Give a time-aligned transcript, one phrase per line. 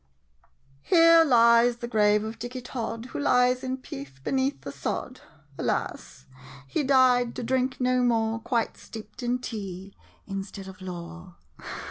[0.81, 5.21] ]Here lies the grave of Dicky Tod, Who lies in peace, beneath the sod.
[5.59, 6.25] Alas—
[6.65, 9.93] he died to drink no more, Quite steeped in tea—
[10.25, 11.35] instead of lore!